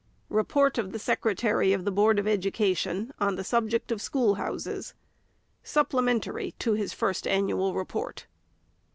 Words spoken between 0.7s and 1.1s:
OF THE